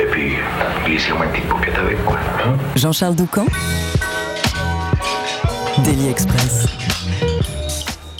[0.00, 0.32] Et puis,
[0.84, 2.18] glissez-moi une petite avec, quoi.
[2.44, 2.56] hein.
[2.76, 3.46] Jean-Charles Doucan
[5.84, 6.66] Daily Express.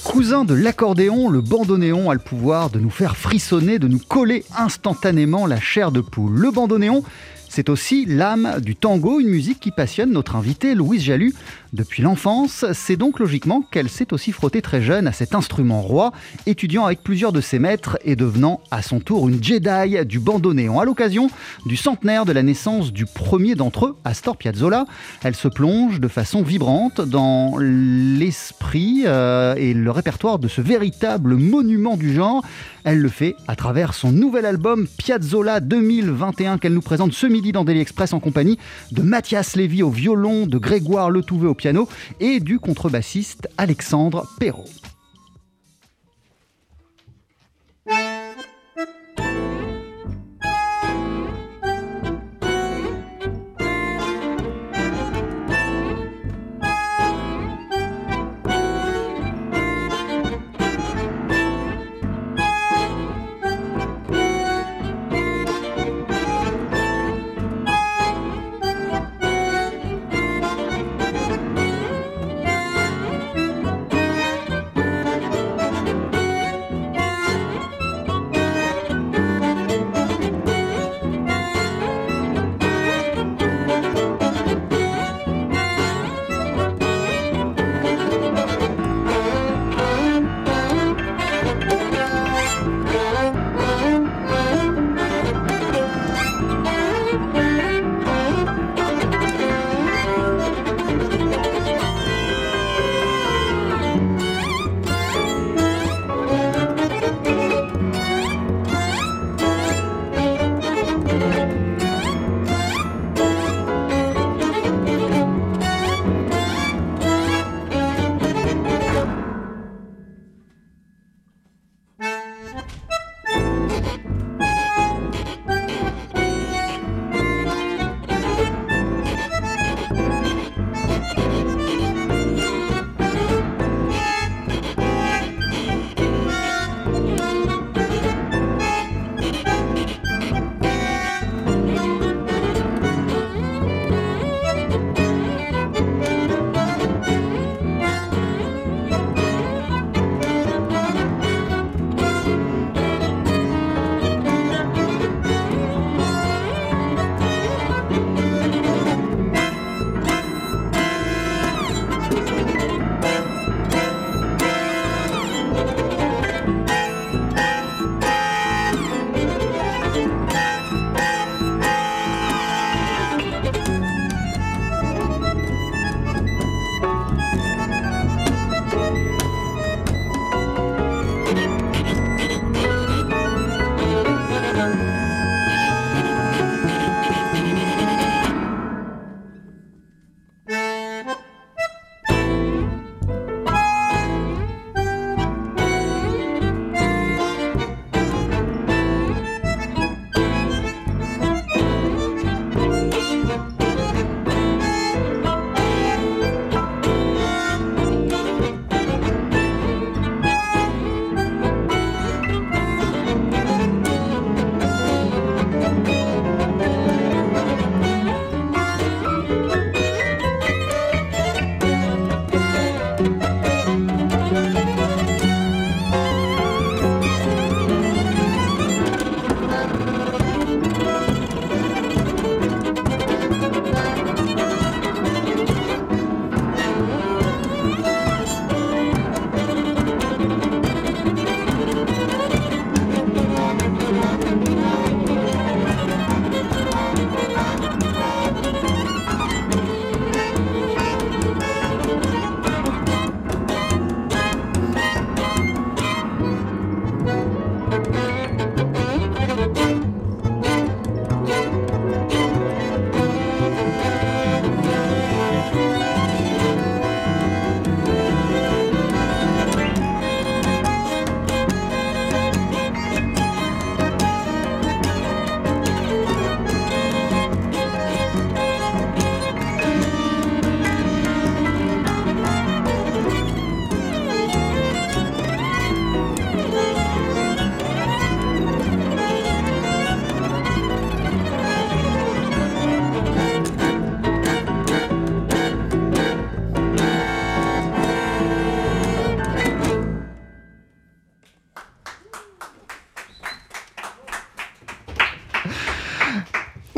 [0.04, 4.44] Cousin de l'accordéon, le bandoneon a le pouvoir de nous faire frissonner, de nous coller
[4.58, 6.32] instantanément la chair de poule.
[6.36, 7.04] Le bandoneon,
[7.48, 11.34] c'est aussi l'âme du tango, une musique qui passionne notre invitée Louise Jalut
[11.72, 12.64] depuis l'enfance.
[12.72, 16.12] C'est donc logiquement qu'elle s'est aussi frottée très jeune à cet instrument roi,
[16.46, 20.80] étudiant avec plusieurs de ses maîtres et devenant à son tour une Jedi du bandoneon.
[20.80, 21.30] À l'occasion
[21.66, 24.84] du centenaire de la naissance du premier d'entre eux, Astor Piazzolla,
[25.22, 31.36] elle se plonge de façon vibrante dans l'esprit euh, et le répertoire de ce véritable
[31.36, 32.44] monument du genre.
[32.84, 37.52] Elle le fait à travers son nouvel album Piazzolla 2021 qu'elle nous présente ce midi
[37.52, 38.58] dans Daily Express en compagnie
[38.92, 41.88] de Mathias Lévy au violon, de Grégoire Letouvé au piano
[42.20, 44.89] et du contrebassiste Alexandre Perrault.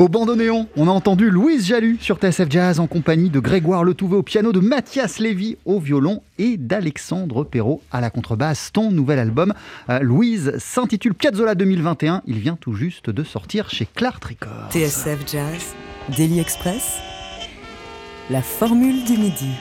[0.03, 4.17] Au bandoneon, on a entendu Louise Jalut sur TSF Jazz en compagnie de Grégoire Letouvet
[4.17, 8.71] au piano, de Mathias Lévy au violon et d'Alexandre Perrault à la contrebasse.
[8.73, 9.53] Ton nouvel album,
[9.89, 12.21] euh, Louise, s'intitule Piazzolla 2021.
[12.27, 14.71] Il vient tout juste de sortir chez Clark Records.
[14.71, 15.73] TSF Jazz,
[16.17, 16.97] Daily Express,
[18.29, 19.51] la formule du midi.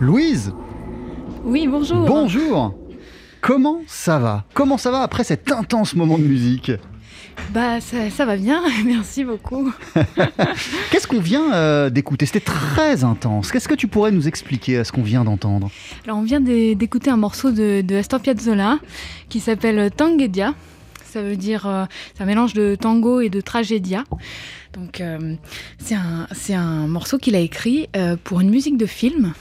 [0.00, 0.52] Louise,
[1.44, 2.06] Oui, bonjour.
[2.06, 2.74] bonjour.
[3.40, 4.46] Comment ça va?
[4.52, 6.72] Comment ça va après cet intense moment de musique?
[7.52, 9.72] Bah, ça, ça va bien, merci beaucoup.
[10.90, 12.26] Qu'est-ce qu'on vient euh, d'écouter?
[12.26, 13.50] C'était très intense.
[13.50, 15.68] Qu'est-ce que tu pourrais nous expliquer à ce qu'on vient d'entendre?
[16.04, 18.78] Alors, on vient d'é- d'écouter un morceau de, de Astor Piazzolla
[19.28, 20.54] qui s'appelle Tangedia.
[21.04, 21.84] Ça veut dire, euh,
[22.14, 24.04] c'est un mélange de tango et de tragédia.
[24.74, 25.34] Donc, euh,
[25.78, 29.32] c'est un, un morceau qu'il a écrit euh, pour une musique de film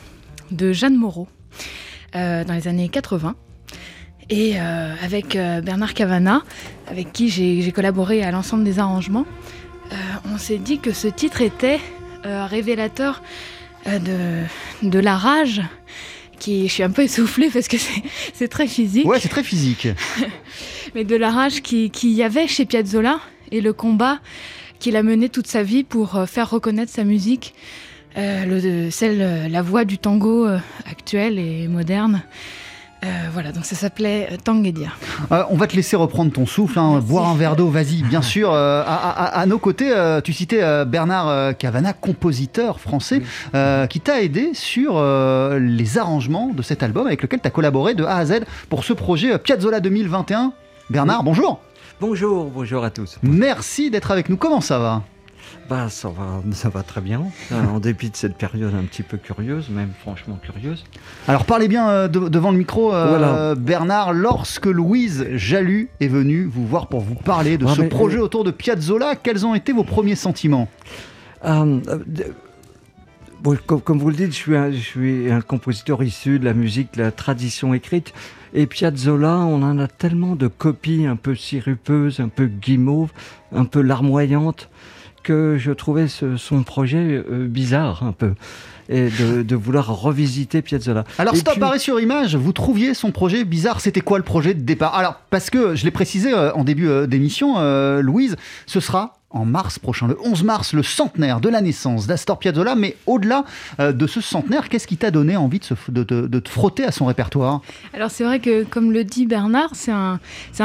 [0.51, 1.27] de Jeanne Moreau
[2.13, 3.35] dans les années 80.
[4.29, 6.43] Et euh, avec euh, Bernard Cavana,
[6.87, 9.25] avec qui j'ai collaboré à l'ensemble des arrangements,
[9.91, 9.95] euh,
[10.33, 11.79] on s'est dit que ce titre était
[12.23, 13.23] révélateur
[13.85, 14.43] de,
[14.83, 15.61] de la rage.
[16.37, 17.75] Qui, je suis un peu essoufflée parce que
[18.33, 19.89] c'est- très physique, Ouais, c'est très physique.
[20.95, 23.19] mais de la rage qui- qu'il y avait chez Piazzolla
[23.51, 24.19] et le combat
[24.79, 27.53] qu'il a mené toute sa vie pour faire reconnaître sa musique,
[28.15, 32.21] le, celle, la voix du tango euh, actuel et moderne.
[33.03, 34.89] Euh, voilà, donc ça s'appelait euh, Tangedia.
[35.31, 38.21] Euh, on va te laisser reprendre ton souffle, hein, boire un verre d'eau, vas-y, bien
[38.33, 38.51] sûr.
[38.53, 43.21] Euh, à, à- à nos côtés, euh, tu citais euh, Bernard Cavana, compositeur français,
[43.55, 47.51] euh, qui t'a aidé sur euh, les arrangements de cet album avec lequel tu as
[47.51, 50.51] collaboré de A à Z pour ce projet Piazzolla 2021.
[50.89, 51.61] Bernard, bonjour.
[52.01, 53.17] Bonjour, bonjour à tous.
[53.23, 54.35] Merci d'être avec nous.
[54.37, 55.03] Comment ça va?
[55.69, 57.25] Bah, ça va, ça va très bien.
[57.51, 60.83] Euh, En dépit de cette période un petit peu curieuse, même franchement curieuse.
[61.27, 63.55] Alors parlez bien euh, de- devant le micro, euh, Voilà.
[63.55, 64.13] Bernard.
[64.13, 68.43] Lorsque Louise Jalut est venue vous voir pour vous parler de ce mais- projet autour
[68.43, 70.67] de Piazzolla, quels ont été vos premiers sentiments?
[71.45, 71.79] Euh,
[73.41, 76.45] bon, comme, comme vous le dites, je suis, un, je suis un compositeur issu de
[76.45, 78.13] la musique, de la tradition écrite.
[78.55, 83.11] Et Piazzolla, on en a tellement de copies un peu sirupeuses, un peu guimauves,
[83.53, 84.69] un peu larmoyantes,
[85.29, 88.33] que je trouvais ce- son projet euh, bizarre un peu.
[88.91, 91.03] Et de, de vouloir revisiter Piazzolla.
[91.19, 93.81] Alors, Et stop, puis- arrêt sur image, vous trouviez son projet bizarre.
[93.81, 94.95] C'était quoi le projet de départ?
[94.95, 98.35] Alors, parce que je l'ai précisé euh, en début euh, d'émission, euh, Louise,
[98.65, 102.75] ce sera en mars prochain, le 11 mars, le centenaire de la naissance d'Astor Piazzolla.
[102.75, 103.45] Mais au-delà
[103.79, 105.59] euh, de ce centenaire, qu'est-ce qui t'a donné envie
[105.89, 107.61] de, te- frotter à son répertoire?
[107.93, 110.19] Alors c'est vrai que, comme le dit Bernard, c'est un,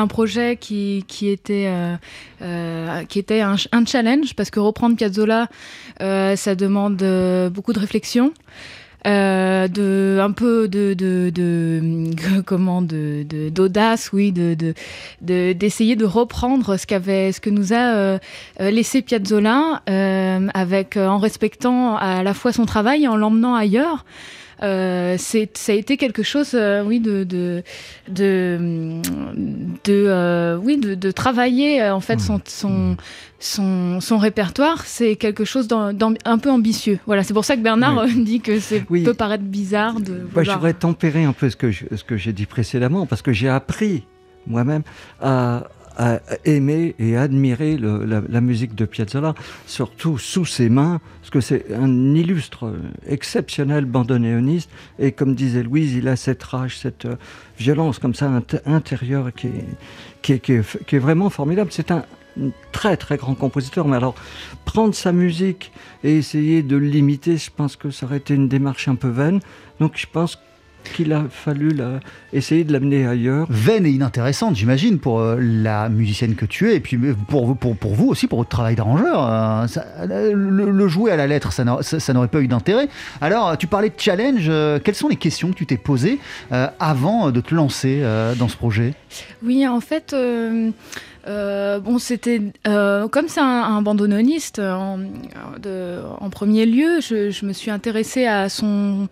[0.09, 1.97] projet qui, était, euh,
[2.43, 3.03] euh,
[3.43, 5.49] un, ch- un challenge, parce que reprendre Piazzolla,
[6.01, 6.97] ça demande
[7.53, 8.33] beaucoup de réflexion.
[9.06, 14.75] Euh, de un peu de, de, de comment de d'audace oui de de-
[15.23, 18.19] de- d'essayer de, reprendre ce qu'avait ce que nous a euh,
[18.61, 24.05] laissé Piazzolla euh, avec en respectant à la fois son travail et en l'emmenant ailleurs
[24.63, 27.63] euh, c'est, ça a été quelque chose, euh, oui, de, de,
[28.08, 29.01] de,
[29.84, 32.96] de, euh, oui, de, de travailler en fait son, son,
[33.39, 34.84] son, son répertoire.
[34.87, 36.99] C'est quelque chose d'am- d'am- un peu ambitieux.
[37.06, 39.03] Voilà, c'est pour ça que Bernard dit que c'est Oui.
[39.03, 40.27] peut paraître bizarre de.
[40.34, 43.23] Bah, je voudrais tempérer un peu ce que je- ce que j'ai dit précédemment, parce
[43.23, 44.05] que j'ai appris
[44.46, 44.82] moi-même
[45.20, 45.65] à,
[45.96, 49.34] à aimer et admirer la, musique de Piazzolla,
[49.67, 55.63] surtout sous ses mains, parce que c'est un illustre, euh, exceptionnel bandoneoniste, et comme disait
[55.63, 57.17] Louise, il a cette rage, cette euh,
[57.58, 60.53] violence comme ça int- intérieure qui est- qui
[60.96, 61.70] est vraiment formidable.
[61.72, 62.05] C'est un
[62.72, 64.15] très très grand compositeur, mais alors
[64.65, 65.70] prendre sa musique
[66.03, 69.41] et essayer de l'imiter, je pense que ça aurait été une démarche un peu vaine.
[69.81, 70.39] Donc je pense
[70.93, 72.00] qu'il a fallu la-
[72.32, 73.46] essayer de l'amener ailleurs.
[73.50, 77.46] Vaine et inintéressante, j'imagine, pour euh, la musicienne que tu es, et puis euh, pour,
[77.46, 79.26] vous- pour, pour vous aussi, pour votre travail d'arrangeur.
[79.29, 82.88] Euh, le, le jouer à la lettre, ça n'a- ça ça n'aurait pas eu d'intérêt.
[83.20, 84.46] Alors, tu parlais de challenge.
[84.48, 86.19] euh, quelles sont les questions que tu t'es posées
[86.53, 88.94] euh, avant de te lancer euh, dans ce projet?
[89.43, 90.70] Oui, en fait, euh,
[91.27, 97.53] euh, bon, c'était euh, comme c'est un, un bandoneoniste euh, en, premier lieu, je, me
[97.53, 99.09] suis intéressée à son,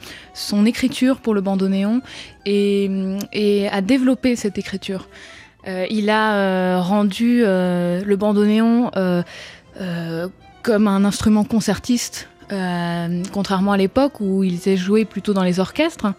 [0.66, 2.02] écriture pour le bandonéon
[2.44, 5.08] et, à développer cette écriture.
[5.66, 10.28] Il a rendu le bandonéon euh,
[10.62, 12.28] comme un instrument concertiste,
[13.32, 16.12] contrairement à l'époque où il était joué plutôt dans les orchestres.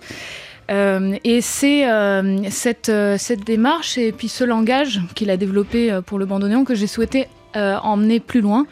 [0.71, 5.99] Euh, et c'est euh, cette, euh, cette démarche et puis ce langage qu'il a développé
[6.05, 8.65] pour le bandoneon que j'ai souhaité emmener plus loin.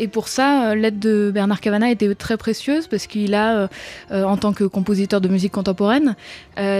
[0.00, 3.68] Et pour ça, l'aide de Bernard Cavana était très précieuse parce qu'il a,
[4.10, 6.16] en tant que compositeur de musique contemporaine,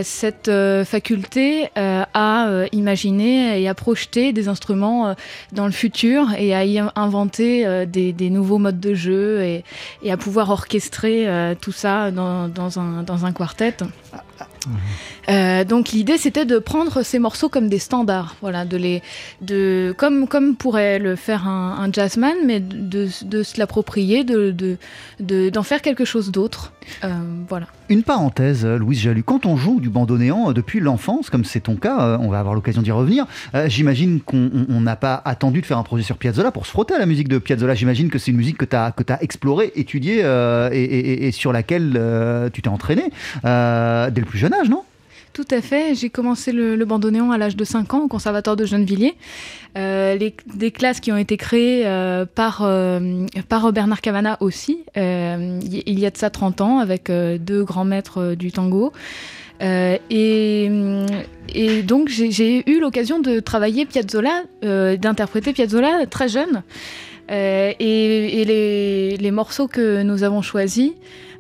[0.03, 0.51] cette
[0.85, 5.15] faculté à imaginer et à projeter des instruments
[5.53, 10.51] dans le futur et à y inventer des, nouveaux modes de jeu et, à pouvoir
[10.51, 12.79] orchestrer tout ça dans
[13.25, 13.77] un quartet.
[15.29, 19.03] Euh, donc l'idée c'était de prendre ces morceaux comme des standards, voilà, de les,
[19.41, 24.51] de comme comme pourrait le faire un, jazzman, mais de, de se l'approprier, de,
[25.21, 26.73] de, d'en faire quelque chose d'autre,
[27.05, 27.09] euh,
[27.49, 27.67] voilà.
[27.89, 31.77] Une parenthèse, euh, Louise Jalut, quand on joue du bandoneon depuis l'enfance, comme c'est ton
[31.77, 33.27] cas, on va avoir l'occasion d'y revenir.
[33.67, 36.99] j'imagine qu'on n'a pas attendu de faire un projet sur Piazzolla pour se frotter à
[36.99, 37.75] la musique de Piazzolla.
[37.75, 40.21] J'imagine que c'est une musique que tu as explorée, étudiée
[40.73, 42.01] et, sur laquelle
[42.53, 43.05] tu t'es entraîné
[43.43, 44.83] dès le plus jeune âge, non?
[45.37, 45.95] Tout à fait.
[45.95, 49.17] J'ai commencé le, bandoneon à l'âge de 5 ans au Conservatoire de Gennevilliers.
[49.77, 53.27] Euh, des classes qui ont été créées euh, par, euh,
[53.71, 58.51] Bernard Cavana aussi, il y a de ça 30 ans, avec deux grands maîtres du
[58.51, 58.95] tango.
[59.61, 60.71] Et,
[61.55, 66.63] et, donc j'ai eu l'occasion de travailler Piazzolla, d'interpréter Piazzolla très jeune.
[67.29, 70.93] et, et les, les, morceaux que nous avons choisis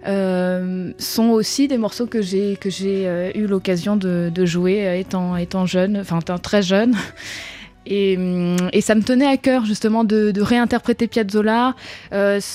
[0.06, 4.98] euh, sont aussi des morceaux que j'ai que j'ai euh, eu l'occasion de, jouer euh,
[4.98, 6.94] étant étant jeune, enfin étant très jeune.
[7.87, 8.19] Et,
[8.73, 11.75] et, ça me tenait à cœur justement de, réinterpréter Piazzolla.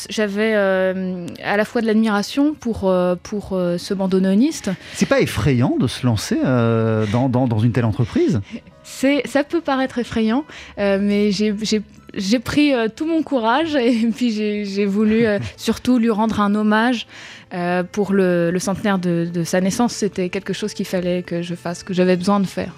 [0.10, 4.70] J'avais à la fois de l'admiration pour, pour ce bandononiste.
[4.94, 8.42] C'est pas effrayant de se lancer dans, dans, dans, une telle entreprise?
[8.84, 10.46] Ça peut paraître effrayant,
[10.78, 15.26] mais j'ai pris tout mon courage et puis j'ai voulu
[15.58, 17.08] surtout lui rendre un hommage
[17.54, 21.84] euh, pour le, centenaire de, sa naissance, c'était quelque chose qu'il fallait que je fasse,
[21.84, 22.74] que j'avais besoin de faire.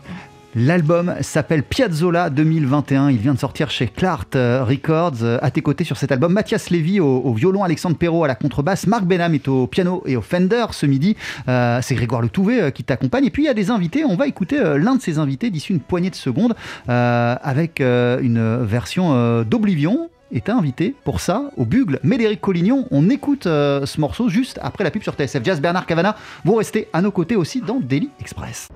[0.56, 3.10] L'album s'appelle Piazzola 2021.
[3.10, 5.24] Il vient de sortir chez Clart euh, Records.
[5.42, 8.86] À tes côtés sur cet album, Mathias Lévy au, violon, Alexandre Perrault à la contrebasse,
[8.86, 11.16] Marc Benham est au piano et au Fender ce midi.
[11.48, 13.26] Euh, c'est Grégoire Le Touvet qui t'accompagne.
[13.26, 14.06] Et puis il y a des invités.
[14.06, 16.54] On va écouter l'un de ces invités d'ici une poignée de secondes
[16.88, 22.00] avec une version d'Oblivion est invité pour ça au Bugle.
[22.04, 25.62] Médéric Collignon, on écoute euh, ce morceau juste après la pub sur TSF Jazz.
[25.62, 28.68] Bernard Cavana, vous restez à nos côtés aussi dans Daily Express.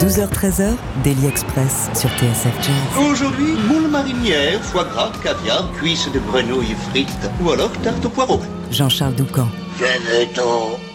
[0.00, 0.72] 12h-13h,
[1.04, 3.10] Daily Express sur TSF Jazz.
[3.10, 8.40] Aujourd'hui, moule marinière, foie gras, caviar, cuisses de grenouille frites ou alors tarte au poireau.
[8.70, 9.48] Jean-Charles Doucan.
[9.78, 10.93] Venez-t'en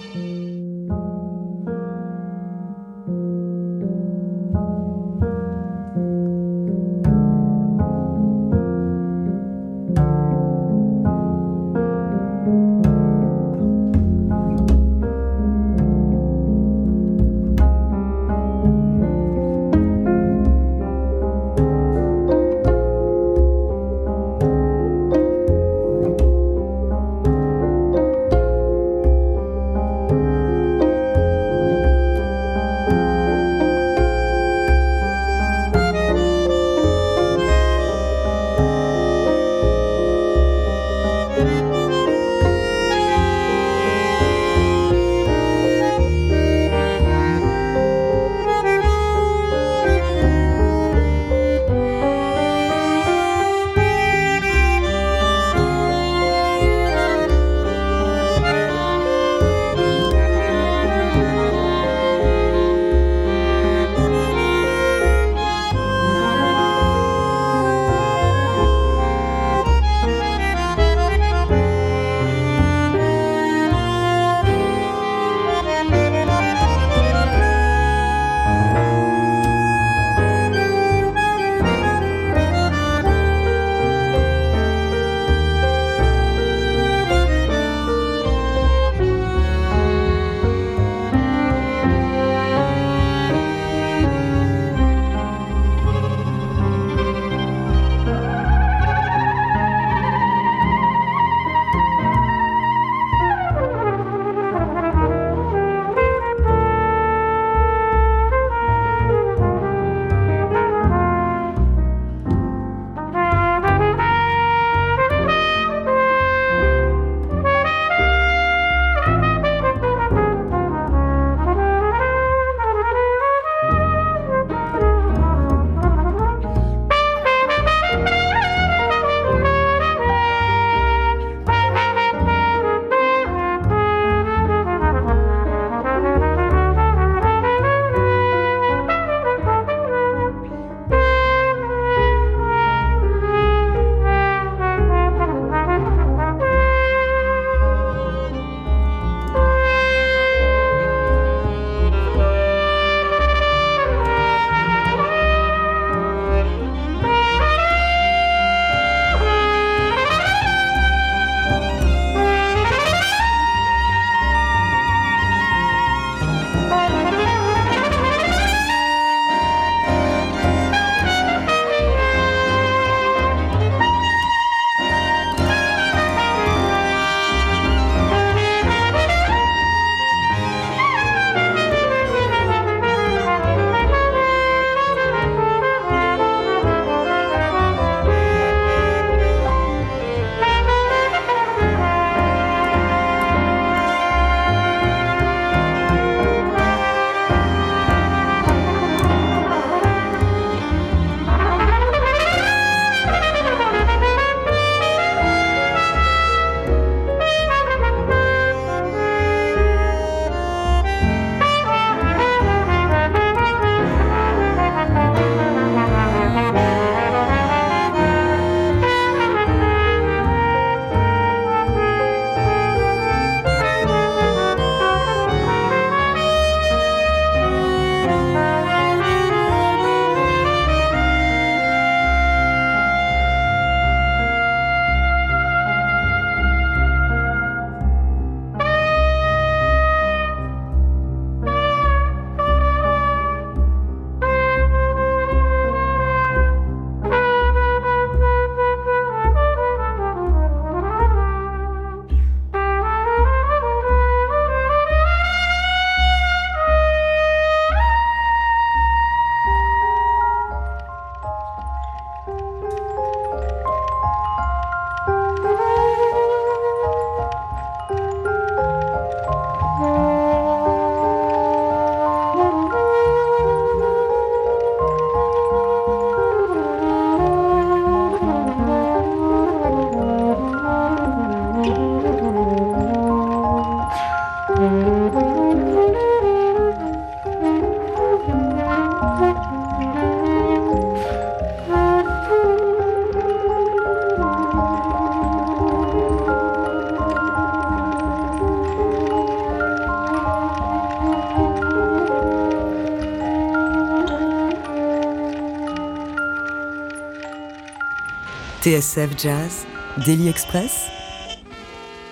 [308.69, 309.65] TSF Jazz,
[310.05, 310.91] Daily Express,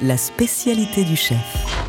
[0.02, 1.87] la spécialité du chef.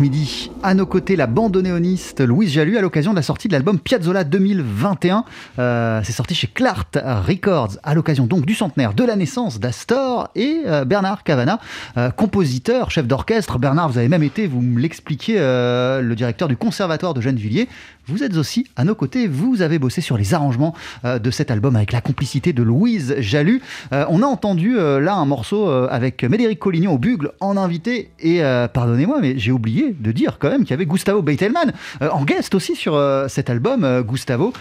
[0.00, 3.78] Midi, à nos côtés, la bandoneoniste Louise Jalu à l'occasion de la sortie de l'album
[3.78, 5.24] Piazzolla 2021.
[5.60, 10.28] Euh, c'est sorti chez Clart Records à l'occasion donc du centenaire de la naissance d'Astor
[10.34, 11.60] et euh, Bernard Cavana,
[11.96, 13.58] euh, compositeur, chef d'orchestre.
[13.58, 17.68] Bernard, vous avez même été, vous me l'expliquiez, le directeur du conservatoire de Gennevilliers.
[18.08, 21.74] Vous êtes aussi à nos côtés, vous avez bossé sur les arrangements de cet album
[21.74, 23.62] avec la complicité de Louise Jalu.
[23.90, 29.18] on a entendu là un morceau avec Médéric Collignon au bugle en invité et pardonnez-moi
[29.20, 32.54] mais j'ai oublié de dire quand même qu'il y avait Gustavo Beitelman euh, en guest
[32.54, 33.84] aussi sur euh, cet album.
[33.84, 34.52] Euh, Gustavo,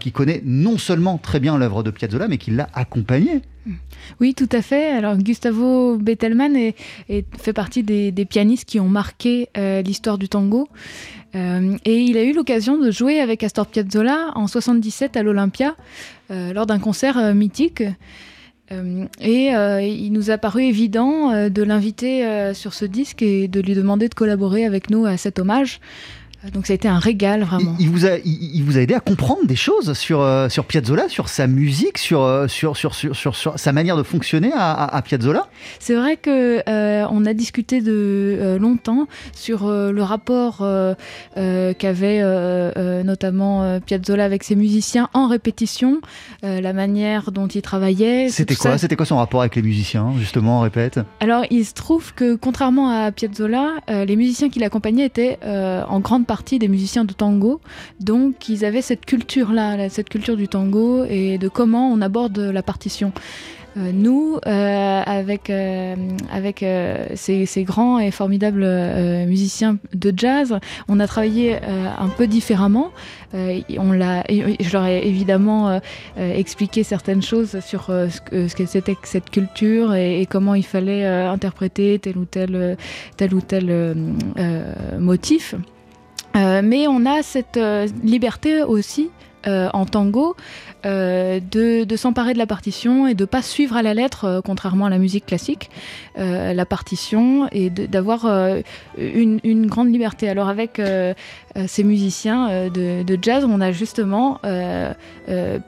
[0.00, 3.42] qui connaît non seulement très bien l'œuvre de Piazzolla, mais qui l'a accompagné.
[4.20, 4.90] Oui, tout à fait.
[4.90, 6.76] Alors Gustavo Betelman est,
[7.38, 9.48] fait partie des, pianistes qui ont marqué
[9.84, 10.68] l'histoire du tango.
[11.34, 15.74] et il a eu l'occasion de jouer avec Astor Piazzolla en 77 à l'Olympia
[16.30, 17.82] lors d'un concert mythique.
[18.72, 23.48] Euh, et euh, il nous a paru évident euh, de l'inviter sur ce disque et
[23.48, 25.80] de lui demander de collaborer avec nous à cet hommage.
[26.52, 27.74] Donc ça a été un régal vraiment.
[27.78, 31.08] Il, vous, a, il, vous a aidé à comprendre des choses sur, euh, sur Piazzolla,
[31.08, 35.48] sur sa musique, sur, euh, sur, sur, sur, sur, sa manière de fonctionner à, Piazzolla?
[35.78, 40.58] C'est vrai que euh, on a discuté de longtemps sur le rapport
[41.34, 42.22] qu'avait
[43.04, 46.00] notamment Piazzolla avec ses musiciens en répétition,
[46.42, 48.28] la manière dont il travaillait.
[48.28, 51.00] C'était quoi C'était quoi son rapport avec les musiciens justement en répète?
[51.20, 56.26] Alors il se trouve que contrairement à Piazzolla, les musiciens qui l'accompagnaient étaient en grande
[56.26, 57.60] partie des musiciens de tango.
[58.00, 62.62] Donc ils avaient cette culture-là, cette culture du tango et de comment on aborde la
[62.62, 63.12] partition.
[63.76, 65.94] Euh, nous, euh, avec, euh,
[66.32, 66.64] avec
[67.14, 68.66] ces, grands et formidables
[69.26, 72.90] musiciens de jazz, on a travaillé un peu différemment.
[73.34, 75.80] on l'a, je leur ai évidemment
[76.16, 80.54] expliqué certaines choses sur ce que, ce que c'était que cette culture et, et, comment
[80.54, 82.76] il fallait interpréter tel ou tel,
[83.16, 83.96] tel ou tel
[84.98, 85.54] motif.
[86.36, 89.10] Euh, mais on a cette euh, liberté aussi
[89.46, 90.36] euh, en tango
[90.84, 94.98] de, s'emparer de la partition et de pas suivre à la lettre, contrairement à la
[94.98, 95.68] musique classique,
[96.16, 98.24] la partition et d'avoir
[98.96, 100.28] une, grande liberté.
[100.28, 100.80] Alors avec
[101.66, 104.40] ces musiciens euh, de, jazz, on a justement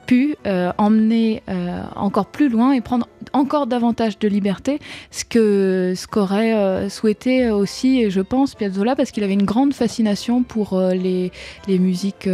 [0.07, 0.35] pu
[0.77, 1.43] emmener
[1.97, 4.79] encore plus loin et prendre encore davantage de liberté,
[5.11, 10.43] ce que ce qu'aurait souhaité aussi, je pense, Piazzolla, parce qu'il avait une grande fascination
[10.43, 11.31] pour les,
[11.67, 12.29] les musiques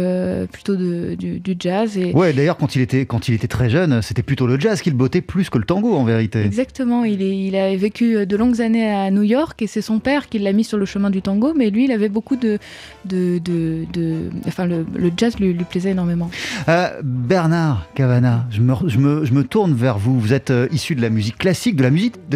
[0.52, 1.96] plutôt de, du, jazz.
[1.96, 2.12] Et...
[2.12, 4.94] Ouais, d'ailleurs, quand il était quand il était très jeune, c'était plutôt le jazz qu'il
[4.94, 6.42] bottait plus que le tango en vérité.
[6.42, 9.98] Exactement, il, est, il a vécu de longues années à New York et c'est son
[9.98, 12.58] père qui l'a mis sur le chemin du tango, mais lui, il avait beaucoup de,
[13.04, 14.84] de, de, enfin, le,
[15.16, 16.30] jazz lui, plaisait énormément.
[16.68, 20.18] Euh, Bernard Cavana, je me, je, me, je me, tourne vers vous.
[20.18, 21.82] Vous êtes euh, de la musique classique, de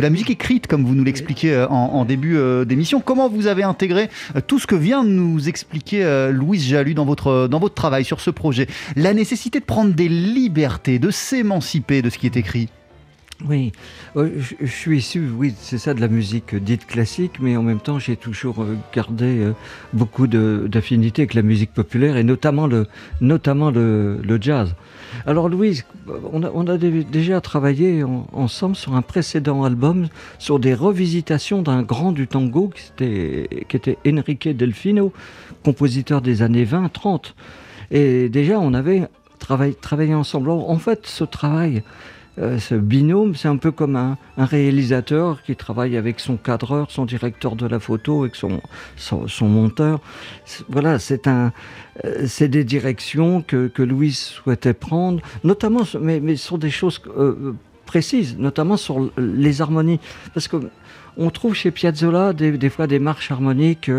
[0.01, 3.01] la musique, écrite, comme vous nous l'expliquez euh, en, début d'émission.
[3.01, 4.09] Comment vous avez intégré
[4.47, 8.21] tout ce que vient de nous expliquer Louise Jalu dans votre, dans votre travail sur
[8.21, 8.67] ce projet?
[8.97, 12.69] La nécessité de prendre des libertés, de s'émanciper de ce qui est écrit?
[13.49, 13.73] Oui,
[14.17, 17.81] euh, je, suis issu, oui, c'est ça, de la musique dite classique, mais en même
[17.81, 19.53] temps, j'ai toujours euh, gardé euh,
[19.93, 22.87] beaucoup d'affinités avec la musique populaire et notamment le,
[23.21, 24.75] notamment le, jazz.
[25.27, 25.85] Alors, Louise,
[26.33, 31.83] on a, on a déjà travaillé ensemble sur un précédent album sur des revisitations d'un
[31.83, 35.13] grand du tango qui était, qui était Enrique Delfino,
[35.65, 37.33] compositeur des années 20-30.
[37.91, 40.51] Et déjà, on avait travaillé, travaillé ensemble.
[40.51, 41.83] en fait, ce travail
[42.39, 47.05] euh, ce binôme, c'est un peu comme un, réalisateur qui travaille avec son cadreur, son
[47.05, 48.61] directeur de la photo, avec son,
[48.97, 50.01] son, monteur.
[50.69, 51.53] Voilà, c'est un,
[52.05, 57.01] euh, c'est des directions que, que Louise souhaitait prendre, notamment, mais, mais sur des choses
[57.19, 60.01] euh, précises, notamment sur les harmonies,
[60.33, 60.57] parce que
[61.17, 63.91] on trouve chez Piazzolla des, fois des marches harmoniques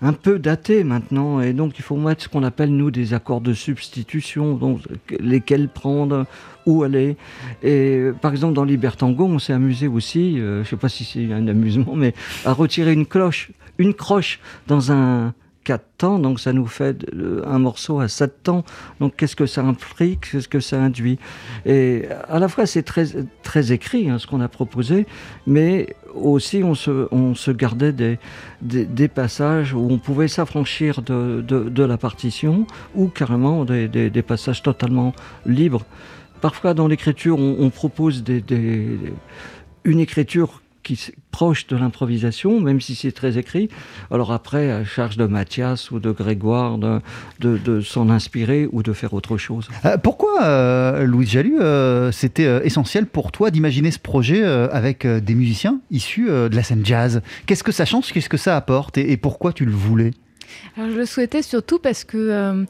[0.00, 3.40] un peu daté maintenant, et donc il faut mettre ce qu'on appelle nous des accords
[3.40, 4.80] de substitution, donc
[5.18, 6.26] lesquels prendre,
[6.66, 7.16] où aller.
[7.62, 11.04] Et par exemple dans Libertango, on s'est amusé aussi, euh, je ne sais pas si
[11.04, 16.40] c'est un amusement, mais à retirer une cloche, une croche dans un 4 temps, donc
[16.40, 17.06] ça nous fait
[17.44, 18.64] un morceau à 7 temps.
[19.00, 21.18] Donc qu'est-ce que ça implique, qu'est-ce que ça induit?
[21.66, 23.06] Et à la fois c'est très,
[23.42, 25.06] très écrit hein, ce qu'on a proposé,
[25.46, 28.18] mais aussi on se, on se gardait des,
[28.62, 34.62] des, passages où on pouvait s'affranchir de, de, la partition ou carrément des, des, passages
[34.62, 35.12] totalement
[35.44, 35.84] libres.
[36.44, 38.22] Parfois dans l'écriture on, propose
[39.84, 43.70] une écriture qui est proche de l'improvisation, même si c'est très écrit.
[44.10, 46.76] Alors après, à charge de Mathias ou de Grégoire
[47.40, 49.68] de, s'en inspirer ou de faire autre chose.
[49.86, 55.06] Euh, pourquoi, euh, Louise Jalut, euh, c'était euh, essentiel pour toi d'imaginer ce projet avec
[55.06, 57.22] des musiciens issus de la scène jazz?
[57.46, 58.12] Qu'est-ce que ça change?
[58.12, 58.98] Qu'est-ce que ça apporte?
[58.98, 60.10] Et pourquoi tu le voulais?
[60.76, 62.64] Alors, je le souhaitais surtout parce que euh,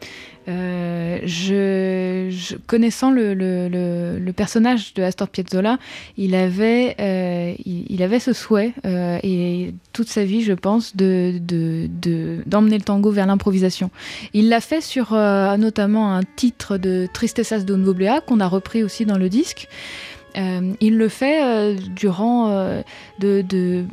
[0.49, 2.31] euh,
[2.67, 5.79] connaissant le, personnage de Astor Piazzolla,
[6.19, 11.89] il avait, euh, il, avait ce souhait et toute sa vie, je pense, de, de-
[11.89, 13.91] de- d'emmener le tango vers l'improvisation.
[14.35, 19.07] Il l'a fait sur notamment un titre de Tristezas Don Voblea qu'on a repris aussi
[19.07, 19.69] dans le disque.
[20.37, 22.83] Euh, il le fait euh, durant euh,
[23.21, 23.85] de, de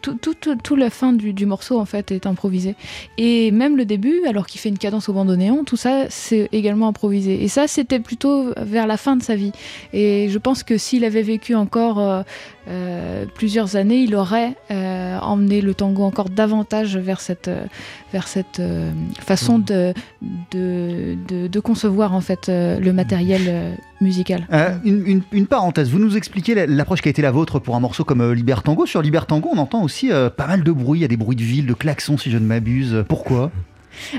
[0.00, 2.74] tout, tout, tout, tout la fin du, du morceau en fait est improvisé.
[3.18, 6.88] Et même le début alors qu'il fait une cadence au bandoneon tout ça c'est également
[6.88, 7.42] improvisé.
[7.42, 9.52] Et ça c'était plutôt vers la fin de sa vie.
[9.92, 12.24] Et je pense que s'il avait vécu encore
[12.68, 17.50] euh, plusieurs années il aurait emmené le tango encore davantage vers cette
[18.12, 18.62] vers cette
[19.20, 19.92] façon de,
[20.50, 24.46] de, de, de concevoir en fait le matériel euh, musical.
[24.52, 27.58] Euh, une, une- une parenthèse, vous nous expliquez la- l'approche qui a été la vôtre
[27.58, 28.86] pour un morceau comme euh, Libertango.
[28.86, 31.36] Sur Libertango, on entend aussi euh, pas mal de bruit, il y a des bruits
[31.36, 33.04] de ville, de klaxons si je ne m'abuse.
[33.08, 33.50] Pourquoi?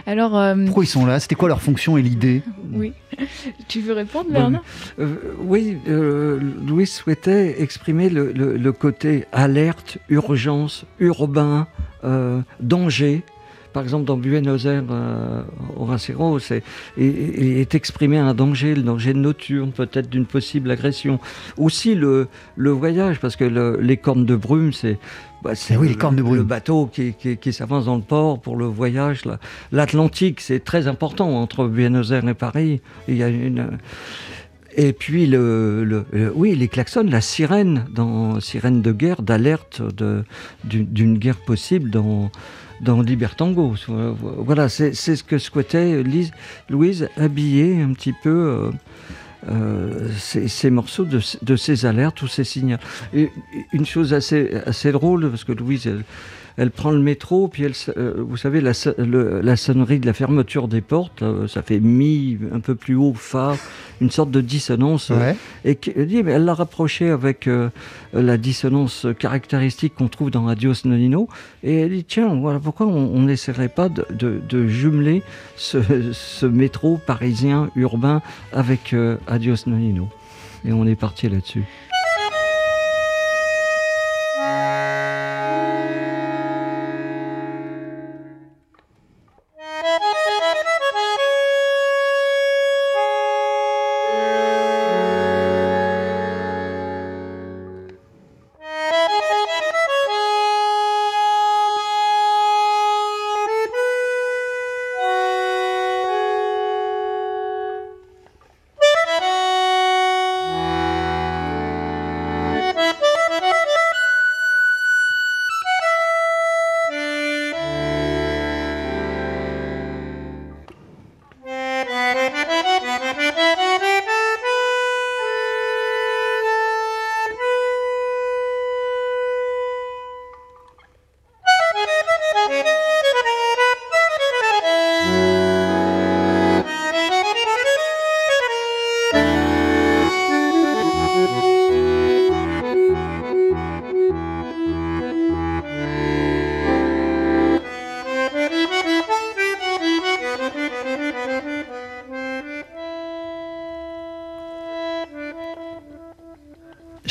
[0.06, 1.20] Alors euh, Pourquoi ils sont là?
[1.20, 2.42] C'était quoi leur fonction et l'idée?
[2.74, 2.94] Oui.
[3.70, 4.64] Tu veux répondre Bon, Bernard?
[5.00, 11.68] Euh, oui, euh, Louis souhaitait exprimer le, le- le côté alerte, urgence, urbain,
[12.04, 13.24] euh, danger.
[13.74, 15.44] Par exemple, dans Buenos Aires, euh,
[15.78, 16.64] Horacero, c'est
[16.98, 21.20] est, est- est exprimé un danger, le danger nocturne, peut-être d'une possible agression.
[21.58, 24.98] Aussi le, le voyage, parce que le- les cornes de brume, c'est
[25.44, 26.36] bah, c'est Eh oui, les le- cornes de brume.
[26.36, 29.24] le bateau qui, qui- qui s'avance dans le port pour le voyage.
[29.72, 32.82] L'Atlantique, c'est très important entre Buenos Aires et Paris.
[33.08, 33.78] Il y a une,
[34.78, 39.82] et puis, le, le- le- oui, les klaxons, la sirène, dans sirène de guerre, d'alerte
[40.64, 42.30] d'une guerre possible dans,
[42.82, 43.76] dans Libertango.
[43.88, 46.04] Voilà, c'est ce que souhaitait
[46.70, 48.72] Louise, habiller un petit peu euh,
[49.50, 52.78] euh, ces, morceaux de, ces alertes ou ces signaux.
[53.14, 53.32] Et
[53.72, 55.90] une chose assez, assez drôle, parce que Louise,
[56.58, 60.06] elle prend le métro, puis elle, euh, vous savez, la, so- le- la sonnerie de
[60.06, 63.56] la fermeture des portes, là, ça fait mi, un peu plus haut, fa,
[64.02, 65.12] une sorte de dissonance.
[65.12, 65.36] euh, Ouais.
[65.66, 67.70] Et elle dit, mais elle l'a rapproché avec euh,
[68.14, 71.28] la dissonance caractéristique qu'on trouve dans Adios Nonino.
[71.64, 75.24] Et elle dit, tiens, voilà, pourquoi on n'essaierait pas de, de- de jumeler
[75.56, 75.78] ce,
[76.12, 78.22] ce métro parisien urbain
[78.54, 80.10] avec euh, Adios Nonino
[80.66, 81.64] Et on est parti là-dessus.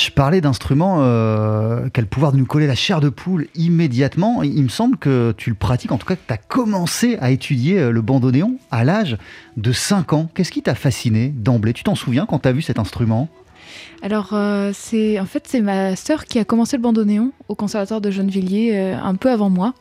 [0.01, 3.49] Je parlais d'instruments euh, qui a le pouvoir de nous coller la chair de poule
[3.55, 4.43] immédiatement.
[4.43, 7.31] Il me semble que tu le pratiques, en tout cas que tu as commencé à
[7.31, 9.19] étudier euh, le bandoneon à l'âge
[9.59, 10.31] de 5 ans.
[10.35, 11.75] Qu'est-ce qui t'a fasciné d'emblée?
[11.75, 13.29] Tu t'en souviens quand tu as vu cet instrument?
[14.01, 18.01] Alors, euh, c'est en fait c'est ma sœur qui a commencé le bandoneon au conservatoire
[18.01, 19.75] de Gennevilliers euh, un peu avant moi.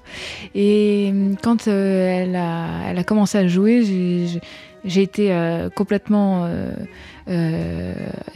[0.53, 5.33] Et quand elle, a, commencé à jouer, j'ai- été
[5.75, 6.49] complètement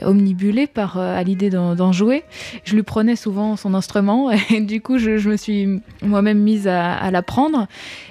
[0.04, 2.24] omnibulée par euh, à l'idée d'en jouer.
[2.64, 6.68] Je lui prenais souvent son instrument et du coup je, je me suis moi-même mise
[6.68, 7.68] à, à l'apprendre.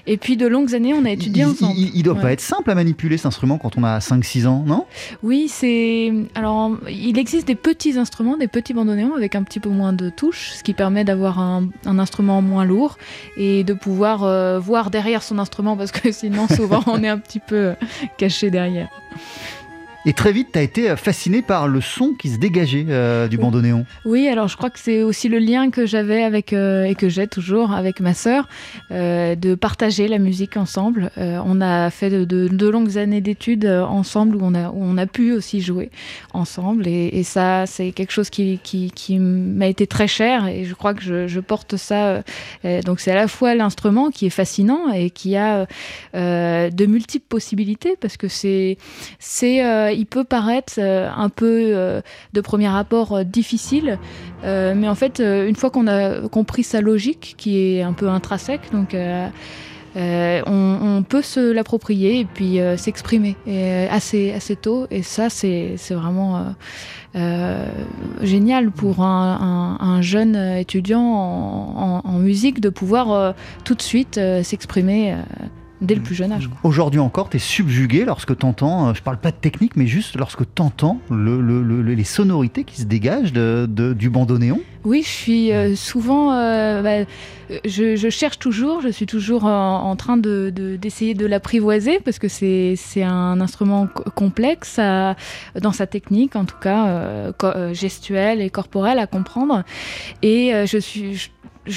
[0.06, 1.74] Et puis de longues années on a étudié il, ensemble.
[1.78, 4.64] il- il doit pas être simple à manipuler cet instrument quand on a 5-6 ans,
[4.66, 4.84] non?
[5.22, 6.12] Oui, c'est.
[6.34, 10.10] Alors, il existe des petits instruments, des petits bandoneons avec un petit peu moins de
[10.10, 12.98] touches, ce qui permet d'avoir un, un instrument moins lourd
[13.36, 17.18] et de pouvoir euh, voir derrière son instrument parce que sinon, souvent, on est un
[17.18, 17.74] petit peu euh,
[18.18, 18.88] caché derrière.
[20.04, 23.38] Et très vite, tu as été fasciné par le son qui se dégageait euh, du
[23.38, 23.86] bandoneon.
[24.04, 27.08] Oui, alors je crois que c'est aussi le lien que j'avais avec, euh, et que
[27.08, 28.48] j'ai toujours avec ma sœur,
[28.90, 31.12] euh, de partager la musique ensemble.
[31.16, 35.32] on a fait de, longues années d'études ensemble où on, a, où on a pu
[35.32, 35.90] aussi jouer
[36.32, 36.88] ensemble.
[36.88, 41.02] Et, ça, c'est quelque chose qui, qui, m'a été très cher et je crois que
[41.02, 42.24] je, je porte ça.
[42.84, 45.66] donc c'est à la fois l'instrument qui est fascinant et qui a
[46.14, 48.78] de multiples possibilités parce que c'est...
[49.20, 52.00] c'est il peut paraître euh, un peu euh,
[52.32, 53.98] de premier abord euh, difficile,
[54.44, 58.72] mais en fait, une fois qu'on a compris sa logique, qui est un peu intrinsèque,
[58.72, 58.96] donc
[59.94, 63.36] on, peut se l'approprier et puis s'exprimer
[63.88, 64.88] assez, assez tôt.
[64.90, 66.54] Et ça, c'est vraiment
[68.20, 75.14] génial pour un, jeune étudiant en, musique de pouvoir tout de suite s'exprimer
[75.82, 76.48] dès le plus jeune âge.
[76.62, 79.86] Aujourd'hui encore, tu es subjugué lorsque tu entends, euh, je parle pas de technique, mais
[79.86, 85.74] juste lorsque tu entends les sonorités qui se dégagent du bandoneon Oui, je suis euh,
[85.74, 86.32] souvent.
[86.32, 87.10] Euh, bah,
[87.64, 93.40] je, cherche toujours, je suis toujours en, train d'essayer de, l'apprivoiser parce que c'est un
[93.40, 97.32] instrument complexe dans sa technique, en tout cas
[97.72, 99.64] gestuelle et corporelle à comprendre.
[100.22, 101.28] Et je suis je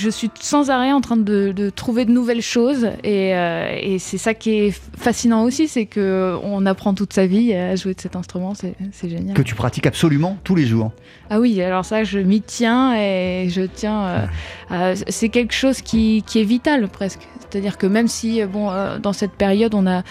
[0.10, 4.52] suis sans arrêt en train de, trouver de nouvelles choses euh, et, c'est ça qui
[4.52, 8.54] est fascinant aussi, c'est que on apprend toute sa vie à jouer de cet instrument,
[8.56, 8.76] c'est
[9.10, 9.36] génial.
[9.36, 10.92] Que tu pratiques absolument tous les jours.
[11.30, 14.30] Ah oui, alors ça, je m'y tiens et je tiens.
[14.72, 17.28] Euh, c'est quelque chose qui, est vital presque.
[17.50, 20.04] C'est-à-dire que même si, bon, euh, dans cette période, on a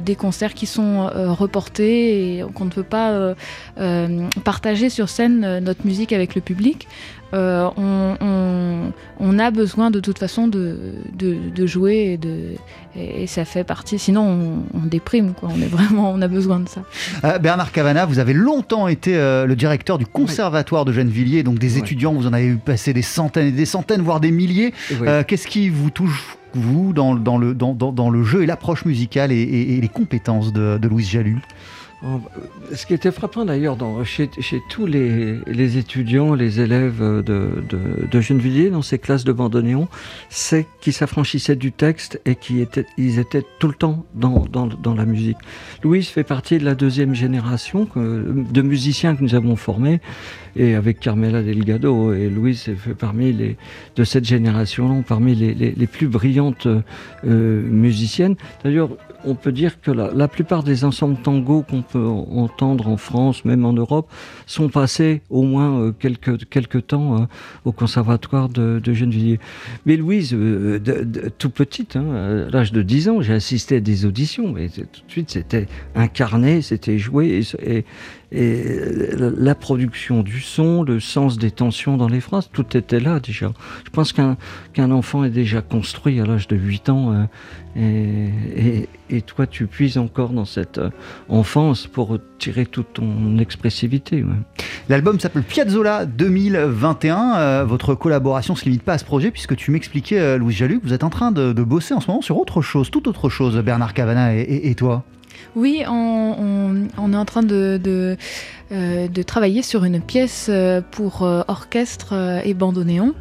[0.00, 3.34] des concerts qui sont reportés et qu'on ne peut pas
[4.44, 6.86] partager sur scène notre musique avec le public,
[7.34, 12.54] euh, on, a besoin de toute façon de, jouer et, de,
[12.96, 13.98] et, ça fait partie.
[13.98, 15.34] Sinon, on, déprime.
[15.34, 15.50] Quoi.
[15.52, 16.82] On est vraiment, on a besoin de ça.
[17.24, 21.58] Euh, Bernard Cavana, vous avez longtemps été euh, le directeur du conservatoire de Gennevilliers, donc
[21.58, 22.14] des étudiants.
[22.14, 24.72] Vous en avez eu passé des centaines et des centaines, voire des milliers.
[25.26, 29.88] Qu'est-ce qui vous touche vous dans, le, dans, le jeu et l'approche musicale et, les
[29.88, 31.42] compétences de, de Louise Jalut
[32.72, 34.28] ce qui était frappant d'ailleurs chez,
[34.68, 37.22] tous les, étudiants, les élèves de,
[37.68, 39.88] de, de Gennevilliers dans ces classes de bandoneon,
[40.28, 42.60] c'est qu'ils s'affranchissaient du texte et qu'ils
[43.18, 45.38] étaient, tout le temps dans, la musique.
[45.82, 50.00] Louise fait partie de la deuxième génération de musiciens que nous avons formés
[50.54, 53.56] et avec Carmela Delgado et Louise fait parmi les,
[53.96, 58.36] de cette génération, parmi les plus brillantes euh, musiciennes.
[58.64, 58.90] D'ailleurs,
[59.24, 63.64] on peut dire que la, plupart des ensembles tango qu'on peut entendre en France, même
[63.64, 64.10] en Europe,
[64.46, 67.26] sont passés au moins euh, quelques, quelques temps euh,
[67.64, 69.40] au conservatoire de, de Gennevilliers.
[69.84, 70.80] Mais Louise, euh,
[71.38, 74.82] tout petite, hein, à l'âge de 10 ans, j'ai assisté à des auditions, mais tout
[74.82, 77.84] de suite c'était incarné, c'était joué, et,
[78.32, 83.52] la production du son, le sens des tensions dans les phrases, tout était là déjà.
[83.84, 84.36] Je pense qu'un
[84.72, 87.26] qu'un enfant est déjà construit à l'âge de 8 ans
[87.76, 90.80] et, et, et, toi tu puises encore dans cette
[91.28, 94.24] enfance pour tirer toute ton expressivité.
[94.88, 97.36] L'album s'appelle Piazzola 2021.
[97.36, 100.54] Euh, votre collaboration ne se limite pas à ce projet puisque tu m'expliquais, euh, Louis
[100.54, 103.28] Jaluc, vous êtes en train de, bosser en ce moment sur autre chose, toute autre
[103.28, 105.04] chose, Bernard Cavana et, et toi
[105.54, 108.16] oui, on, est en train de, euh,
[108.70, 113.14] de, travailler sur une pièce euh, pour euh, orchestre et bandoneon.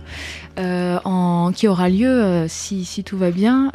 [0.58, 3.71] en, qui aura lieu, si, tout va bien,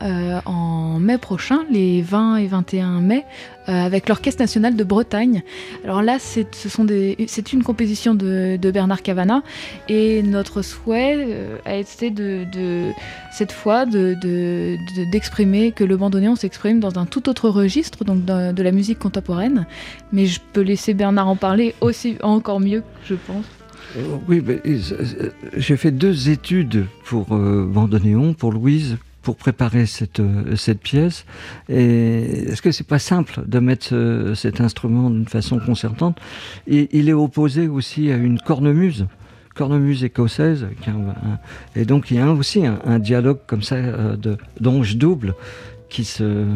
[0.46, 3.26] en mai prochain, les 20 et 21 mai,
[3.66, 5.42] avec l'Orchestre national de Bretagne.
[5.85, 9.42] Alors là, c'est une composition de, Bernard Cavana,
[9.90, 11.28] et notre souhait
[11.66, 12.92] a été de, de
[13.30, 18.72] cette fois d'exprimer que le bandoneon s'exprime dans un tout autre registre, donc de la
[18.72, 19.66] musique contemporaine.
[20.12, 23.46] Mais je peux laisser Bernard en parler aussi encore mieux, je pense.
[23.96, 30.23] Euh, oui, euh, j'ai fait deux études pour euh, bandoneon, pour Louise, pour préparer cette,
[30.57, 31.27] cette pièce.
[31.68, 36.18] Est-ce que c'est pas simple de mettre cet instrument d'une façon concertante?
[36.66, 39.07] Il est opposé aussi à une cornemuse
[39.55, 40.68] cornemuse écossaise.
[41.77, 43.77] et donc il y a aussi un, dialogue comme ça
[44.16, 45.35] de d'ange double
[45.90, 46.46] qui se,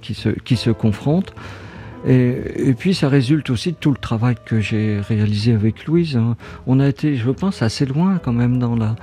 [0.00, 1.34] qui se, qui se confrontent.
[2.06, 6.16] Et, puis ça résulte aussi de tout le travail que j'ai réalisé avec Louise.
[6.16, 6.36] Hein.
[6.66, 8.96] On a été, je pense, assez loin quand même dans la,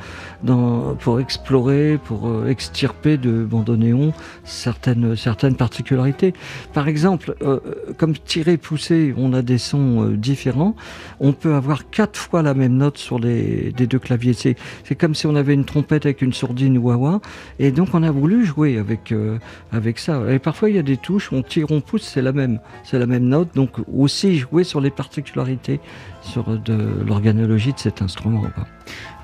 [0.44, 6.34] dans, pour explorer, pour euh, extirper de bandoneon certaines, certaines particularités.
[6.74, 7.60] Par exemple, euh,
[7.98, 10.76] comme tirer pousser, on a des sons euh, différents.
[11.22, 14.34] On peut avoir quatre fois la même note sur les, deux claviers.
[14.34, 14.56] C'est,
[14.96, 17.22] comme si on avait une trompette avec une sourdine wah
[17.60, 19.14] Et donc on a voulu jouer avec,
[19.72, 20.22] avec ça.
[20.30, 23.00] Et parfois il y a des touches, on tire, on pousse, c'est la même c'est
[23.00, 23.54] la même note.
[23.56, 25.80] Donc aussi jouer sur les particularités
[26.22, 28.44] sur de l'organologie de cet instrument.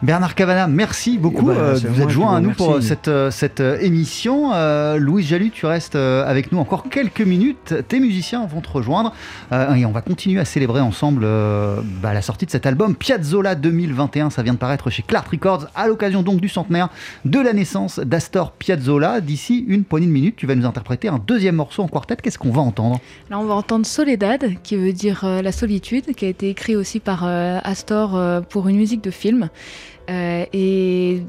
[0.06, 2.90] Bernard Cavana, merci beaucoup ben, euh, vous qui joint à nous pour remercie.
[2.90, 4.52] cette, euh, cette euh, émission.
[4.54, 7.74] Euh, Louise Jalut, tu restes euh, avec nous encore quelques minutes.
[7.88, 9.14] Tes musiciens vont te rejoindre
[9.52, 12.94] euh, et on va continuer à célébrer ensemble euh, bah, la sortie de cet album
[12.94, 14.30] Piazzolla 2021.
[14.30, 16.90] Ça vient de paraître chez Clark Records à l'occasion donc du centenaire
[17.26, 19.22] de la naissance d'Astor Piazzolla.
[19.22, 22.16] D'ici une poignée de minutes, tu vas nous interpréter un deuxième morceau en quartet.
[22.18, 23.00] Qu'est-ce qu'on va entendre?
[23.32, 26.76] Là, on va entendre Soledad, qui veut dire euh, la solitude, qui a été écrit
[26.76, 29.50] aussi par euh, Astor euh, pour une musique de film.
[30.10, 31.22] Euh, et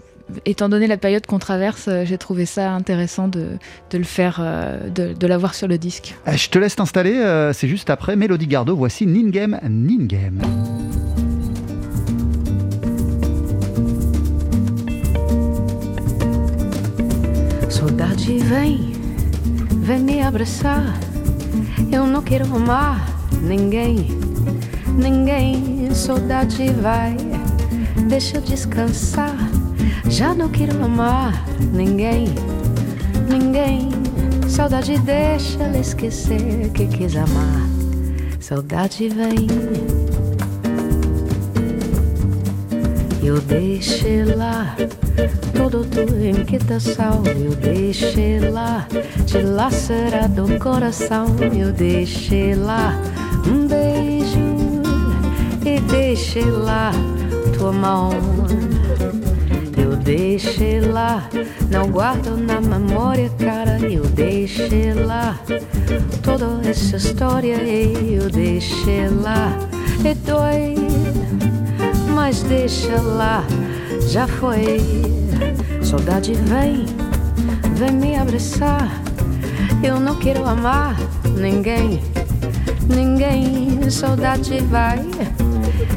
[0.45, 3.51] étant donné la période qu'on traverse, euh, j'ai trouvé ça intéressant de,
[3.91, 6.15] de le faire, euh, de, de l'avoir sur le disque.
[6.29, 8.77] Euh, Je te laisse t'installer, euh, c'est juste après Mélodie Gardot.
[8.77, 10.43] Voici Ningame Ningame.
[17.69, 18.93] Saudade vem,
[19.83, 20.83] vem me abraçar.
[21.93, 23.07] Eu não quero amar
[23.43, 24.09] ninguém,
[24.97, 25.89] ninguém.
[25.95, 27.17] Saudade vai,
[28.07, 29.37] deixa eu descansar.
[30.09, 32.27] Já não quero amar ninguém,
[33.29, 33.91] ninguém.
[34.49, 37.67] Saudade deixa ela esquecer que quis amar.
[38.41, 39.47] Saudade vem.
[43.23, 44.77] Eu deixei lá
[45.53, 47.25] todo tua inquietação.
[47.27, 48.87] Eu deixei lá
[49.27, 51.27] te lacerar do coração.
[51.59, 52.95] Eu deixei lá
[53.47, 54.39] um beijo
[55.65, 56.93] e deixei lá
[57.57, 58.11] tua mão.
[59.77, 61.29] Eu deixei lá,
[61.71, 63.79] não guardo na memória, cara.
[63.81, 65.39] Eu deixei lá
[66.23, 67.57] toda essa história.
[67.57, 69.57] Eu deixei lá
[70.05, 70.87] e dói
[72.27, 73.45] mas deixa lá,
[74.09, 74.81] já foi.
[75.81, 76.87] Saudade vem,
[77.75, 78.91] vem me abraçar.
[79.81, 80.97] Eu não quero amar
[81.39, 82.03] ninguém,
[82.89, 83.89] ninguém.
[83.91, 84.99] Saudade vai,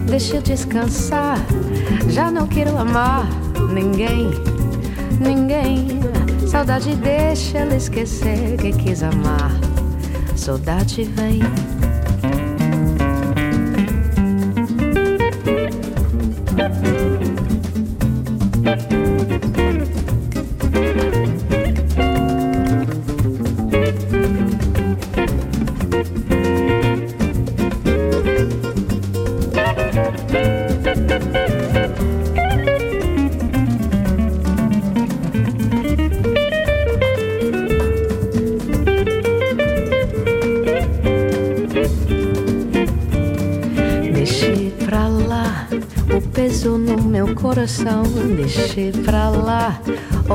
[0.10, 1.38] deixa eu descansar.
[2.10, 3.28] Já não quero amar
[3.72, 4.32] ninguém,
[5.20, 6.00] ninguém.
[6.48, 9.52] Saudade deixa ela esquecer que quis amar.
[10.36, 11.40] Saudade vem.
[16.56, 16.99] Deixei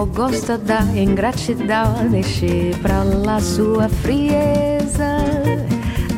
[0.05, 2.09] o gosto da ingratidão.
[2.11, 5.17] Deixei pra lá sua frieza.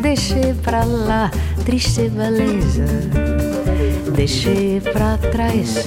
[0.03, 1.31] Deixei pra lá
[1.65, 2.85] triste beleza.
[4.15, 5.85] Deixei pra trás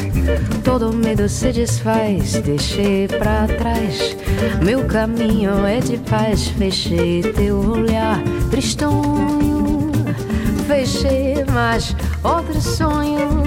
[0.64, 2.34] todo medo se desfaz.
[2.42, 4.16] Deixei pra trás
[4.64, 6.48] meu caminho é de paz.
[6.48, 9.92] Fechei teu olhar tristonho.
[10.68, 11.94] Fechei mais
[12.24, 13.44] outro sonho.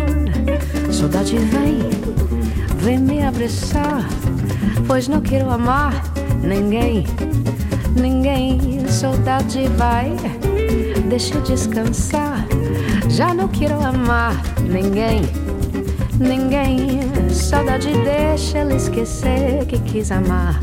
[0.91, 1.79] Saudade vem,
[2.83, 4.22] vem me abraçar.
[4.87, 6.03] Pois não quero amar
[6.43, 7.07] ninguém,
[7.95, 8.87] ninguém.
[8.89, 10.15] Saudade vai,
[11.09, 12.47] deixa eu descansar.
[13.09, 14.35] Já não quero amar
[14.69, 15.23] ninguém,
[16.19, 17.01] ninguém.
[17.31, 20.61] Saudade deixa ela esquecer que quis amar.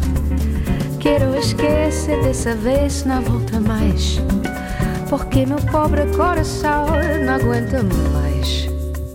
[0.99, 4.22] Quero esquecer dessa vez, não volta mais.
[5.09, 6.86] Porque meu pobre coração
[7.26, 8.70] não aguenta mais.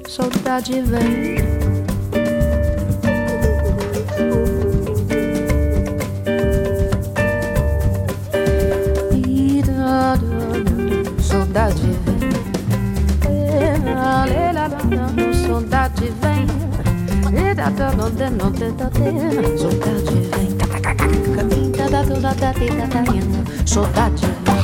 [0.08, 1.73] Saudade vem.
[14.84, 16.46] O soldado vem.
[19.58, 21.73] Soldado vem.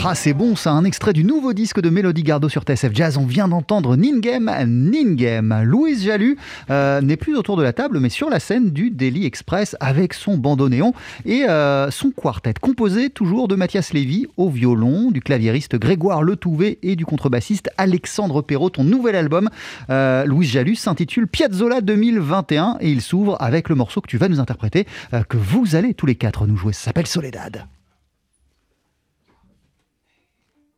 [0.03, 3.19] Ah, c'est bon, ça, un extrait du nouveau disque de Mélodie Gardot sur TSF Jazz.
[3.19, 5.63] On vient d'entendre Ningame, Ningame.
[5.63, 6.39] Louise Jalut
[6.71, 10.15] euh, n'est plus autour de la table, mais sur la scène du Daily Express avec
[10.15, 10.95] son bandoneon
[11.27, 16.79] et euh, son quartet, composé toujours de Mathias Lévy au violon, du claviériste Grégoire Letouvé
[16.83, 18.71] et du contrebassiste Alexandre Perrault.
[18.71, 19.51] Ton nouvel album,
[19.91, 24.29] euh, Louise Jalut, s'intitule Piazzolla 2021 et il s'ouvre avec le morceau que tu vas
[24.29, 26.73] nous interpréter, euh, que vous allez tous les quatre nous jouer.
[26.73, 27.69] Ça s'appelle Soledad.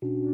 [0.03, 0.27] thank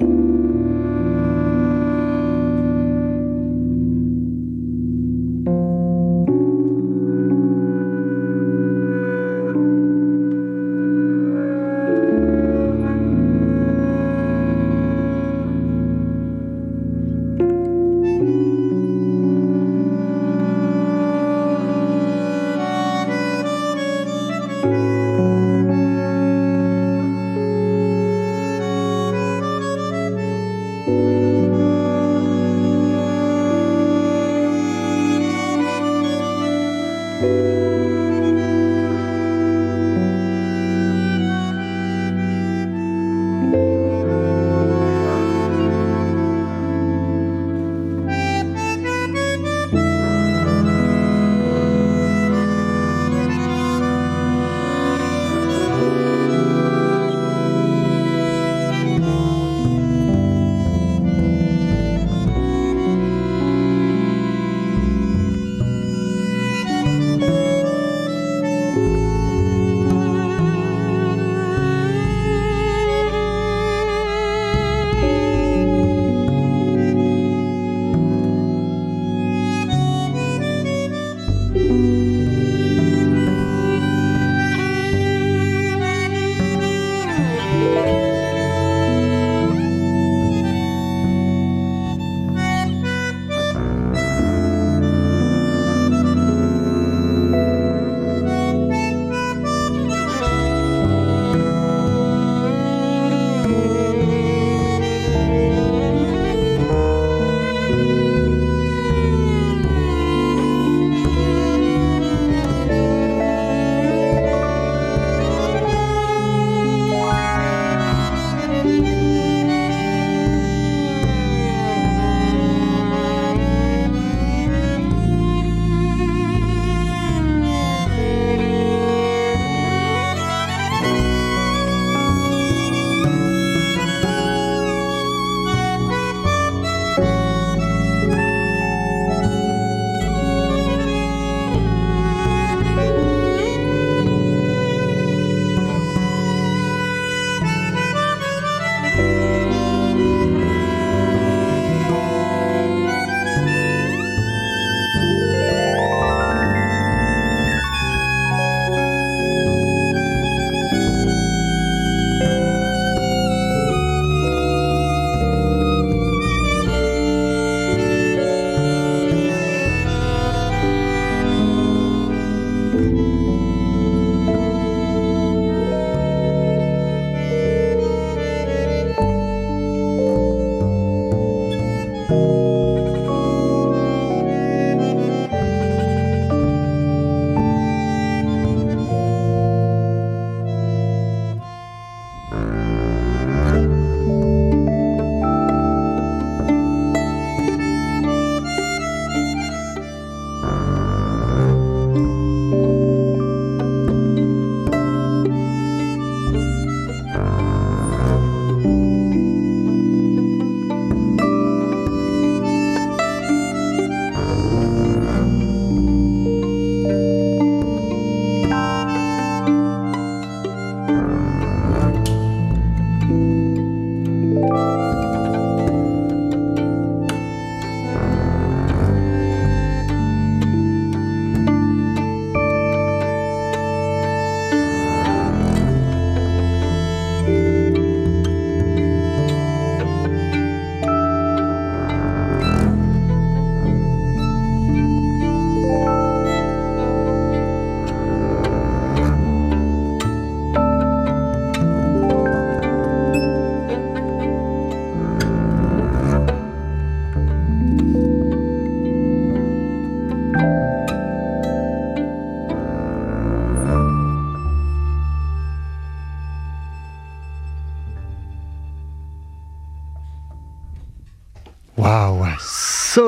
[0.00, 0.45] you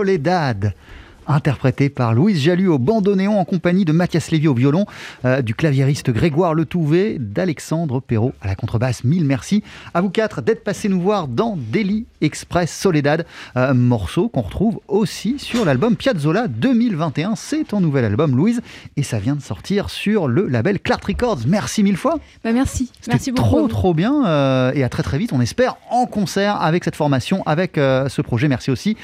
[0.08, 0.72] Soledad
[1.28, 4.86] interprété par Louise Jalut au bandoneon en compagnie de Mathias Lévy au violon,
[5.24, 9.04] euh, du claviériste Grégoire Letouvé, d'Alexandre Perrault à la contrebasse.
[9.04, 9.62] Mille merci
[9.94, 13.26] à vous quatre d'être passés nous voir dans Daily Express Soledad,
[13.56, 17.36] euh, morceau qu'on retrouve aussi sur l'album Piazzolla 2021.
[17.36, 18.62] C'est ton nouvel album, Louise,
[18.96, 21.40] et ça vient de sortir sur le label Clart Records.
[21.46, 22.18] Merci mille fois.
[22.42, 23.48] Bah merci, merci beaucoup.
[23.48, 25.32] Trop, trop bien, euh, et à très très vite.
[25.32, 28.48] On espère en concert avec cette formation, avec ce projet.
[28.48, 28.96] Merci aussi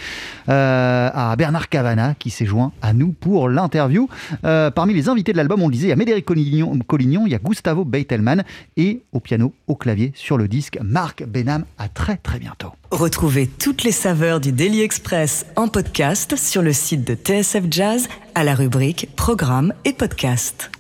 [0.46, 4.08] à Bernard Cavana qui s'est joint à nous pour l'interview.
[4.44, 7.34] Euh, parmi les invités de l'album, on disait, il y a Médéric Collignon, il y
[7.34, 8.44] a Gustavo Beitelman
[8.76, 11.64] et au piano, au clavier, sur le disque, Marc Benham.
[11.78, 12.72] À très très bientôt.
[12.90, 18.08] Retrouvez toutes les saveurs du Daily Express en podcast sur le site de TSF Jazz
[18.34, 20.70] à la rubrique Programme et Podcast.